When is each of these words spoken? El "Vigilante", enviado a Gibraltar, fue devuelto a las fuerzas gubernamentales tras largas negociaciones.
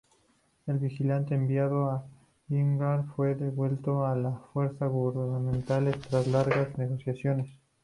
El 0.65 0.79
"Vigilante", 0.79 1.35
enviado 1.35 1.91
a 1.91 2.03
Gibraltar, 2.47 3.05
fue 3.15 3.35
devuelto 3.35 4.03
a 4.03 4.15
las 4.15 4.33
fuerzas 4.51 4.89
gubernamentales 4.89 5.99
tras 5.99 6.25
largas 6.25 6.75
negociaciones. 6.75 7.47